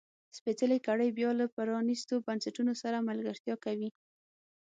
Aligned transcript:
سپېڅلې 0.37 0.77
کړۍ 0.87 1.09
بیا 1.17 1.29
له 1.39 1.45
پرانیستو 1.55 2.15
بنسټونو 2.27 2.73
سره 2.81 3.05
ملګرتیا 3.09 3.55
کوي. 3.65 3.89